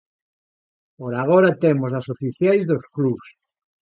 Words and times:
Por 0.97 1.13
agora 1.23 1.57
temos 1.63 1.91
as 1.99 2.05
oficiais 2.15 2.63
dos 2.69 2.83
clubs. 2.95 3.27